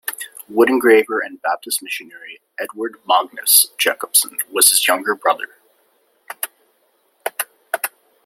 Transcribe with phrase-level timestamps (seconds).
[0.49, 5.49] Wood engraver and Baptist missionary Eduard Magnus Jakobson was his younger brother.